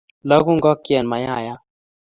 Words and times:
Lagu 0.29 0.51
ngokchet 0.57 1.03
mayayat 1.09 1.59